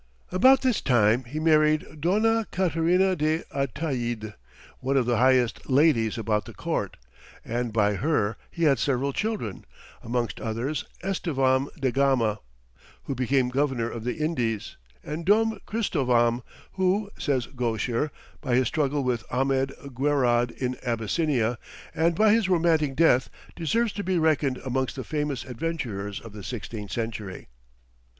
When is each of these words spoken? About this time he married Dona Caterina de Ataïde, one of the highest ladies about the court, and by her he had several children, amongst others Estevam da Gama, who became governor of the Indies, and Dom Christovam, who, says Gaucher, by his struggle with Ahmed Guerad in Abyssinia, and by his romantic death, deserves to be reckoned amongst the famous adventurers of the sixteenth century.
About 0.31 0.61
this 0.63 0.81
time 0.81 1.25
he 1.25 1.39
married 1.39 2.01
Dona 2.01 2.47
Caterina 2.51 3.15
de 3.15 3.43
Ataïde, 3.55 4.33
one 4.79 4.97
of 4.97 5.05
the 5.05 5.17
highest 5.17 5.69
ladies 5.69 6.17
about 6.17 6.45
the 6.45 6.55
court, 6.55 6.97
and 7.45 7.71
by 7.71 7.93
her 7.93 8.35
he 8.49 8.63
had 8.63 8.79
several 8.79 9.13
children, 9.13 9.63
amongst 10.01 10.41
others 10.41 10.85
Estevam 11.03 11.69
da 11.79 11.91
Gama, 11.91 12.39
who 13.03 13.13
became 13.13 13.49
governor 13.49 13.87
of 13.91 14.03
the 14.03 14.15
Indies, 14.15 14.75
and 15.03 15.23
Dom 15.23 15.59
Christovam, 15.67 16.41
who, 16.71 17.11
says 17.19 17.45
Gaucher, 17.45 18.09
by 18.41 18.55
his 18.55 18.67
struggle 18.67 19.03
with 19.03 19.23
Ahmed 19.29 19.71
Guerad 19.93 20.49
in 20.49 20.77
Abyssinia, 20.83 21.59
and 21.93 22.15
by 22.15 22.33
his 22.33 22.49
romantic 22.49 22.95
death, 22.95 23.29
deserves 23.55 23.93
to 23.93 24.03
be 24.03 24.17
reckoned 24.17 24.57
amongst 24.65 24.95
the 24.95 25.03
famous 25.03 25.45
adventurers 25.45 26.19
of 26.19 26.33
the 26.33 26.43
sixteenth 26.43 26.91
century. 26.91 27.49